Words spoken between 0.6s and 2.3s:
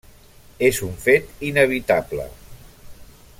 És un fet inevitable.